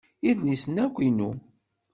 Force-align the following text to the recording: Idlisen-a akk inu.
Idlisen-a 0.29 0.81
akk 0.87 0.97
inu. 1.07 1.29